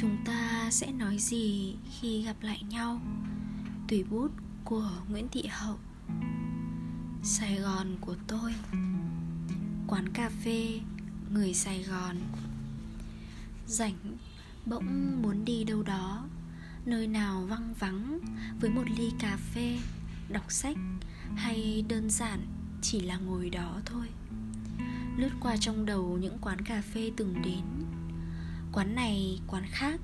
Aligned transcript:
Chúng 0.00 0.16
ta 0.24 0.68
sẽ 0.70 0.92
nói 0.92 1.18
gì 1.18 1.74
khi 2.00 2.22
gặp 2.22 2.36
lại 2.40 2.62
nhau? 2.68 3.00
Tùy 3.88 4.04
bút 4.04 4.28
của 4.64 4.90
Nguyễn 5.08 5.28
Thị 5.28 5.44
Hậu. 5.50 5.76
Sài 7.22 7.56
Gòn 7.56 7.96
của 8.00 8.14
tôi. 8.26 8.54
Quán 9.86 10.08
cà 10.14 10.30
phê 10.44 10.80
Người 11.32 11.54
Sài 11.54 11.82
Gòn. 11.82 12.16
Rảnh 13.66 14.16
Bỗng 14.66 15.22
muốn 15.22 15.44
đi 15.44 15.64
đâu 15.64 15.82
đó, 15.82 16.24
Nơi 16.86 17.06
nào 17.06 17.46
vắng 17.48 17.74
vắng, 17.78 18.18
Với 18.60 18.70
một 18.70 18.84
ly 18.96 19.10
cà 19.18 19.36
phê, 19.54 19.78
Đọc 20.28 20.52
sách 20.52 20.76
Hay 21.36 21.84
đơn 21.88 22.10
giản 22.10 22.40
Chỉ 22.82 23.00
là 23.00 23.16
ngồi 23.16 23.50
đó 23.50 23.80
thôi. 23.84 24.06
Lướt 25.16 25.32
qua 25.40 25.56
trong 25.56 25.86
đầu 25.86 26.18
những 26.20 26.38
quán 26.40 26.60
cà 26.64 26.82
phê 26.82 27.10
từng 27.16 27.42
đến 27.44 27.86
Quán 28.76 28.94
này, 28.94 29.40
quán 29.46 29.64
khác. 29.66 30.00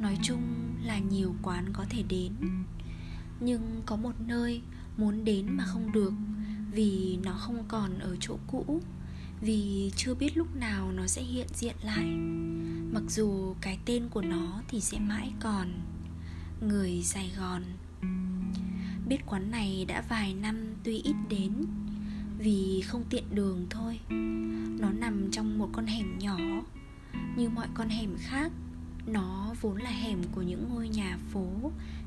Nói 0.00 0.18
chung 0.22 0.42
là 0.82 0.98
nhiều 0.98 1.34
quán 1.42 1.72
có 1.72 1.84
thể 1.90 2.02
đến. 2.08 2.32
Nhưng 3.40 3.82
có 3.86 3.96
một 3.96 4.12
nơi 4.26 4.62
muốn 4.96 5.24
đến 5.24 5.46
mà 5.50 5.64
không 5.64 5.92
được 5.92 6.12
Vì 6.72 7.18
nó 7.24 7.32
không 7.32 7.64
còn 7.68 7.98
ở 7.98 8.16
chỗ 8.20 8.38
cũ 8.46 8.80
Vì 9.40 9.92
chưa 9.96 10.14
biết 10.14 10.36
lúc 10.36 10.56
nào 10.56 10.92
nó 10.92 11.06
sẽ 11.06 11.22
hiện 11.22 11.46
diện 11.54 11.74
lại. 11.82 12.06
Mặc 12.92 13.02
dù 13.08 13.54
cái 13.60 13.78
tên 13.84 14.08
của 14.08 14.22
nó 14.22 14.62
thì 14.68 14.80
sẽ 14.80 14.98
mãi 14.98 15.32
còn 15.40 15.68
Người 16.60 17.02
Sài 17.02 17.32
Gòn. 17.38 17.62
Biết 19.08 19.26
quán 19.26 19.50
này 19.50 19.84
đã 19.88 20.04
vài 20.08 20.34
năm 20.34 20.74
tuy 20.84 20.96
ít 21.04 21.16
đến 21.28 21.52
Vì 22.38 22.82
không 22.86 23.04
tiện 23.10 23.24
đường 23.34 23.66
thôi. 23.70 24.00
Nó 24.80 24.90
nằm 24.90 25.30
trong 25.30 25.58
một 25.58 25.68
con 25.72 25.86
hẻm 25.86 26.18
nhỏ 26.18 26.38
như 27.36 27.48
mọi 27.48 27.68
con 27.74 27.88
hẻm 27.88 28.16
khác, 28.18 28.52
nó 29.06 29.54
vốn 29.60 29.76
là 29.76 29.90
hẻm 29.90 30.22
của 30.34 30.42
những 30.42 30.68
ngôi 30.68 30.88
nhà 30.88 31.18
phố 31.32 31.46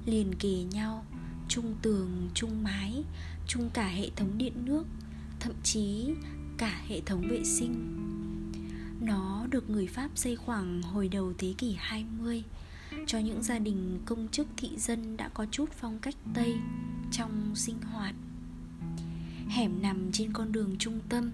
liền 0.05 0.33
kề 0.39 0.63
nhau, 0.63 1.05
chung 1.47 1.75
tường, 1.81 2.29
chung 2.33 2.63
mái, 2.63 3.03
chung 3.47 3.69
cả 3.73 3.87
hệ 3.87 4.09
thống 4.15 4.37
điện 4.37 4.53
nước, 4.65 4.85
thậm 5.39 5.53
chí 5.63 6.13
cả 6.57 6.81
hệ 6.87 7.01
thống 7.01 7.21
vệ 7.29 7.43
sinh 7.43 7.99
nó 9.01 9.47
được 9.49 9.69
người 9.69 9.87
Pháp 9.87 10.09
xây 10.15 10.35
khoảng 10.35 10.81
hồi 10.81 11.07
đầu 11.07 11.33
thế 11.37 11.53
kỷ 11.57 11.75
20 11.79 12.43
cho 13.07 13.19
những 13.19 13.43
gia 13.43 13.59
đình 13.59 13.99
công 14.05 14.27
chức 14.27 14.47
thị 14.57 14.69
dân 14.77 15.17
đã 15.17 15.29
có 15.29 15.45
chút 15.51 15.69
phong 15.71 15.99
cách 15.99 16.15
Tây 16.33 16.55
trong 17.11 17.55
sinh 17.55 17.81
hoạt. 17.81 18.15
Hẻm 19.47 19.81
nằm 19.81 20.11
trên 20.11 20.33
con 20.33 20.51
đường 20.51 20.75
trung 20.79 20.99
tâm, 21.09 21.31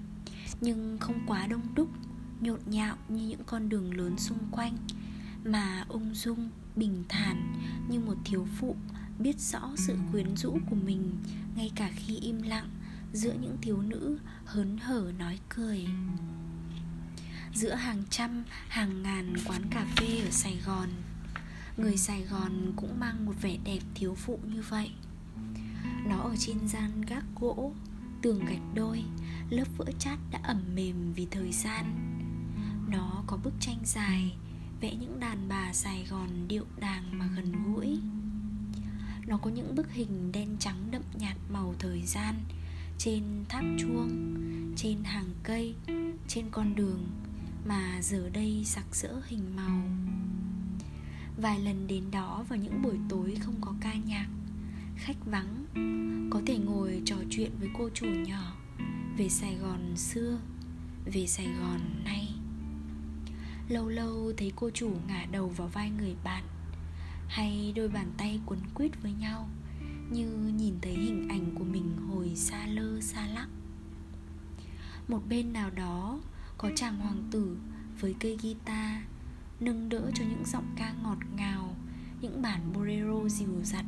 nhưng 0.62 0.98
không 1.00 1.20
quá 1.28 1.48
đông 1.48 1.62
đúc 1.76 1.90
nhộn 2.42 2.60
nhạo 2.66 2.98
như 3.10 3.28
những 3.28 3.44
con 3.46 3.70
đường 3.70 3.98
lớn 3.98 4.18
xung 4.18 4.40
quanh, 4.52 4.78
mà 5.46 5.86
ung 5.90 6.16
dung, 6.16 6.50
bình 6.76 7.04
thản 7.10 7.54
như 7.90 8.00
một 8.00 8.16
thiếu 8.26 8.48
phụ 8.60 8.76
biết 9.20 9.40
rõ 9.40 9.72
sự 9.76 9.98
quyến 10.12 10.36
rũ 10.36 10.58
của 10.70 10.76
mình 10.76 11.18
ngay 11.56 11.72
cả 11.76 11.92
khi 11.96 12.16
im 12.16 12.42
lặng 12.42 12.70
giữa 13.14 13.34
những 13.42 13.58
thiếu 13.62 13.82
nữ 13.82 14.20
hớn 14.46 14.78
hở 14.78 15.12
nói 15.18 15.40
cười. 15.50 15.86
Giữa 17.54 17.74
hàng 17.74 18.04
trăm, 18.10 18.44
hàng 18.68 19.04
ngàn 19.04 19.34
quán 19.46 19.62
cà 19.72 19.86
phê 19.96 20.22
ở 20.26 20.30
sài 20.32 20.58
gòn, 20.66 20.90
người 21.78 21.98
sài 21.98 22.24
gòn 22.24 22.74
cũng 22.76 23.00
mang 23.00 23.26
một 23.26 23.34
vẻ 23.42 23.58
đẹp 23.64 23.80
thiếu 23.96 24.16
phụ 24.16 24.40
như 24.54 24.64
vậy. 24.70 24.92
Nó 26.10 26.18
ở 26.18 26.36
trên 26.40 26.68
gian 26.68 27.02
gác 27.02 27.24
gỗ, 27.36 27.74
tường 28.22 28.46
gạch 28.46 28.76
đôi, 28.76 29.04
lớp 29.50 29.66
vỡ 29.78 29.86
chát 30.00 30.20
đã 30.32 30.40
ẩm 30.44 30.62
mềm 30.76 31.14
vì 31.14 31.28
thời 31.32 31.52
gian 31.52 31.86
nó 32.90 33.24
có 33.28 33.38
bức 33.38 33.54
tranh 33.60 33.78
dài 33.84 34.36
vẽ 34.82 34.96
những 34.96 35.20
đàn 35.20 35.48
bà 35.48 35.74
Sài 35.74 36.06
Gòn 36.10 36.30
điệu 36.48 36.66
đàng 36.80 37.20
mà 37.20 37.30
gần 37.36 37.52
gũi. 37.64 38.00
Nó 39.28 39.38
có 39.38 39.50
những 39.50 39.76
bức 39.76 39.92
hình 39.92 40.32
đen 40.32 40.56
trắng 40.60 40.88
đậm 40.92 41.02
nhạt 41.20 41.38
màu 41.50 41.76
thời 41.80 42.02
gian 42.02 42.36
Trên 42.98 43.24
tháp 43.50 43.64
chuông, 43.80 44.36
trên 44.76 45.04
hàng 45.04 45.30
cây, 45.44 45.76
trên 46.28 46.46
con 46.52 46.76
đường 46.76 47.08
Mà 47.66 48.02
giờ 48.02 48.30
đây 48.34 48.64
sặc 48.66 48.86
sỡ 48.92 49.22
hình 49.28 49.56
màu. 49.56 49.82
Vài 51.38 51.60
lần 51.60 51.88
đến 51.88 52.04
đó 52.12 52.46
vào 52.50 52.60
những 52.60 52.82
buổi 52.82 52.98
tối 53.10 53.38
không 53.42 53.56
có 53.62 53.74
ca 53.82 53.94
nhạc 53.94 54.28
Khách 54.96 55.26
vắng 55.26 55.66
Có 56.32 56.42
thể 56.46 56.58
ngồi 56.58 57.02
trò 57.06 57.16
chuyện 57.30 57.52
với 57.60 57.70
cô 57.78 57.90
chủ 57.94 58.06
nhỏ 58.06 58.56
Về 59.18 59.30
Sài 59.30 59.56
Gòn 59.56 59.98
xưa 59.98 60.40
Về 61.06 61.28
Sài 61.28 61.46
Gòn 61.46 61.80
nay. 62.06 62.35
Lâu 63.70 63.88
lâu 63.88 64.34
thấy 64.38 64.52
cô 64.56 64.70
chủ 64.70 64.98
ngả 65.08 65.26
đầu 65.32 65.48
vào 65.48 65.68
vai 65.68 65.90
người 65.90 66.16
bạn. 66.24 66.44
Hay 67.28 67.74
đôi 67.76 67.88
bàn 67.88 68.12
tay 68.18 68.40
quấn 68.46 68.60
quýt 68.74 68.92
với 69.02 69.14
nhau, 69.14 69.50
Như 70.10 70.28
nhìn 70.58 70.76
thấy 70.82 70.94
hình 70.94 71.30
ảnh 71.30 71.56
của 71.56 71.64
mình 71.64 71.98
hồi 72.10 72.36
xa 72.36 72.68
lơ, 72.68 73.02
xa 73.02 73.28
lắc. 73.28 73.48
Một 75.08 75.22
bên 75.30 75.54
nào 75.54 75.70
đó 75.70 76.20
có 76.58 76.72
chàng 76.76 77.00
hoàng 77.00 77.24
tử 77.32 77.58
với 78.00 78.16
cây 78.20 78.38
guitar, 78.42 79.02
Nâng 79.60 79.90
đỡ 79.90 80.12
cho 80.16 80.24
những 80.24 80.46
giọng 80.46 80.74
ca 80.76 80.94
ngọt 81.04 81.18
ngào, 81.36 81.76
Những 82.22 82.42
bản 82.42 82.74
bolero 82.74 83.30
dịu 83.30 83.64
dặt, 83.64 83.86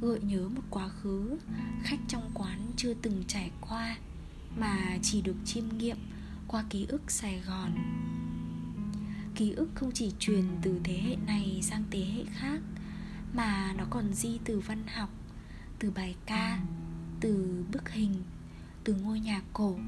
Gợi 0.00 0.20
nhớ 0.20 0.48
một 0.48 0.62
quá 0.70 0.88
khứ 0.88 1.38
Khách 1.82 2.00
trong 2.08 2.30
quán 2.34 2.70
chưa 2.76 2.94
từng 2.94 3.24
trải 3.26 3.50
qua, 3.60 3.96
Mà 4.56 4.98
chỉ 5.02 5.22
được 5.22 5.36
chiêm 5.44 5.64
nghiệm 5.78 5.98
qua 6.48 6.64
ký 6.70 6.86
ức 6.88 7.10
Sài 7.10 7.40
Gòn 7.40 7.70
ký 9.38 9.52
ức 9.52 9.68
không 9.74 9.90
chỉ 9.94 10.12
truyền 10.18 10.44
từ 10.62 10.80
thế 10.84 10.98
hệ 10.98 11.16
này 11.26 11.60
sang 11.62 11.84
thế 11.90 12.04
hệ 12.04 12.24
khác, 12.34 12.60
mà 13.34 13.74
nó 13.78 13.84
còn 13.90 14.14
di 14.14 14.38
từ 14.44 14.60
văn 14.60 14.86
học, 14.86 15.10
từ 15.78 15.90
bài 15.90 16.14
ca, 16.26 16.60
từ 17.20 17.64
bức 17.72 17.90
hình, 17.90 18.14
từ 18.84 18.94
ngôi 18.94 19.20
nhà 19.20 19.42
cổ, 19.52 19.78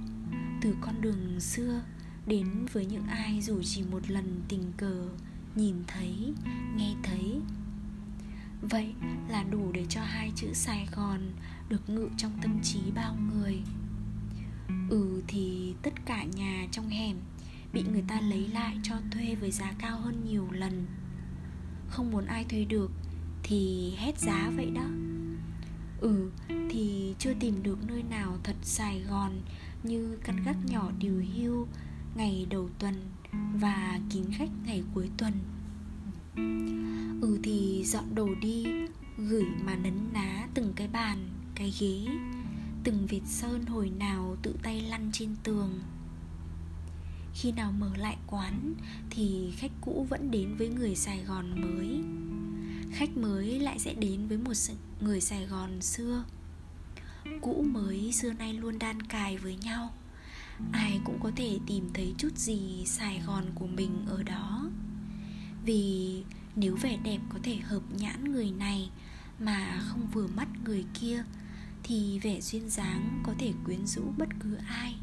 từ 0.60 0.76
con 0.80 1.00
đường 1.00 1.40
xưa 1.40 1.82
đến 2.26 2.66
với 2.72 2.86
những 2.86 3.06
ai 3.06 3.40
dù 3.42 3.62
chỉ 3.62 3.82
một 3.82 4.10
lần 4.10 4.40
tình 4.48 4.72
cờ 4.76 5.08
nhìn 5.54 5.74
thấy, 5.86 6.32
nghe 6.76 6.94
thấy. 7.02 7.40
Vậy 8.62 8.94
là 9.28 9.42
đủ 9.42 9.72
để 9.72 9.86
cho 9.88 10.00
hai 10.00 10.32
chữ 10.36 10.48
sài 10.54 10.88
gòn 10.96 11.20
được 11.68 11.90
ngự 11.90 12.08
trong 12.16 12.32
tâm 12.42 12.60
trí 12.62 12.80
bao 12.94 13.16
người. 13.32 13.62
Ừ 14.90 15.22
thì 15.28 15.74
tất 15.82 16.06
cả 16.06 16.24
nhà 16.24 16.66
trong 16.72 16.88
hẻm 16.88 17.16
bị 17.72 17.82
người 17.82 18.04
ta 18.08 18.20
lấy 18.20 18.48
lại 18.48 18.78
cho 18.82 18.96
thuê 19.10 19.34
với 19.34 19.50
giá 19.50 19.72
cao 19.78 20.00
hơn 20.00 20.24
nhiều 20.24 20.48
lần. 20.50 20.86
Không 21.88 22.10
muốn 22.10 22.26
ai 22.26 22.44
thuê 22.44 22.64
được 22.64 22.90
thì 23.42 23.92
hết 23.96 24.18
giá 24.18 24.50
vậy 24.56 24.70
đó. 24.70 24.86
Ừ 26.00 26.30
thì 26.70 27.14
chưa 27.18 27.34
tìm 27.40 27.62
được 27.62 27.78
nơi 27.88 28.02
nào 28.02 28.38
thật 28.42 28.56
sài 28.62 29.00
gòn 29.00 29.40
như 29.82 30.18
căn 30.24 30.36
gác 30.44 30.56
nhỏ 30.66 30.90
điều 30.98 31.24
hưu 31.34 31.66
ngày 32.14 32.46
đầu 32.50 32.68
tuần 32.78 32.94
và 33.60 34.00
kín 34.10 34.24
khách 34.32 34.50
ngày 34.66 34.82
cuối 34.94 35.10
tuần. 35.16 35.32
Ừ 37.22 37.38
thì 37.42 37.82
dọn 37.86 38.14
đồ 38.14 38.28
đi, 38.40 38.66
gửi 39.18 39.46
mà 39.64 39.74
nấn 39.74 39.94
ná 40.12 40.46
từng 40.54 40.72
cái 40.76 40.88
bàn, 40.88 41.28
cái 41.54 41.72
ghế, 41.80 42.06
từng 42.84 43.06
vệt 43.06 43.22
sơn 43.26 43.66
hồi 43.66 43.90
nào 43.90 44.36
tự 44.42 44.54
tay 44.62 44.80
lăn 44.80 45.10
trên 45.12 45.36
tường 45.42 45.78
khi 47.40 47.52
nào 47.52 47.72
mở 47.72 47.90
lại 47.96 48.16
quán 48.26 48.74
thì 49.10 49.52
khách 49.56 49.70
cũ 49.80 50.06
vẫn 50.10 50.30
đến 50.30 50.56
với 50.56 50.68
người 50.68 50.94
sài 50.94 51.24
gòn 51.24 51.60
mới. 51.60 52.00
Khách 52.92 53.16
mới 53.16 53.60
lại 53.60 53.78
sẽ 53.78 53.94
đến 53.94 54.26
với 54.28 54.38
một 54.38 54.52
người 55.00 55.20
sài 55.20 55.46
gòn 55.46 55.80
xưa. 55.80 56.24
Cũ 57.40 57.64
mới 57.68 58.12
xưa 58.12 58.32
nay 58.32 58.54
luôn 58.54 58.78
đan 58.78 59.02
cài 59.02 59.38
với 59.38 59.56
nhau. 59.56 59.94
Ai 60.72 61.00
cũng 61.04 61.20
có 61.22 61.30
thể 61.36 61.58
tìm 61.66 61.90
thấy 61.94 62.14
chút 62.18 62.36
gì 62.36 62.82
sài 62.86 63.22
gòn 63.26 63.44
của 63.54 63.66
mình 63.66 64.06
ở 64.06 64.22
đó. 64.22 64.70
Vì 65.64 66.24
nếu 66.56 66.76
vẻ 66.76 66.96
đẹp 67.04 67.18
có 67.32 67.38
thể 67.42 67.56
hợp 67.56 67.82
nhãn 67.98 68.32
người 68.32 68.50
này 68.50 68.90
mà 69.38 69.82
không 69.88 70.08
vừa 70.12 70.26
mắt 70.26 70.48
người 70.64 70.84
kia, 71.00 71.24
thì 71.82 72.18
vẻ 72.18 72.40
duyên 72.40 72.70
dáng 72.70 73.22
có 73.26 73.34
thể 73.38 73.52
quyến 73.64 73.86
rũ 73.86 74.02
bất 74.18 74.28
cứ 74.40 74.54
ai 74.54 74.96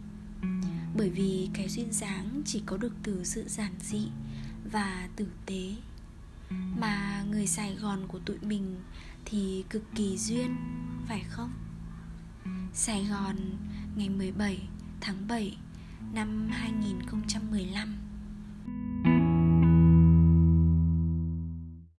bởi 0.97 1.09
vì 1.09 1.49
cái 1.53 1.69
duyên 1.69 1.91
dáng 1.91 2.41
chỉ 2.45 2.61
có 2.65 2.77
được 2.77 2.94
từ 3.03 3.23
sự 3.23 3.44
giản 3.47 3.71
dị 3.79 4.07
và 4.71 5.09
tử 5.15 5.27
tế 5.45 5.75
mà 6.49 7.23
người 7.31 7.47
Sài 7.47 7.75
Gòn 7.75 8.07
của 8.07 8.19
tụi 8.19 8.38
mình 8.41 8.75
thì 9.25 9.63
cực 9.69 9.83
kỳ 9.95 10.17
duyên, 10.17 10.55
phải 11.07 11.23
không? 11.29 11.51
Sài 12.73 13.05
Gòn 13.05 13.35
ngày 13.95 14.09
17 14.09 14.67
tháng 15.01 15.27
7 15.27 15.57
năm 16.13 16.49
2015 16.51 18.06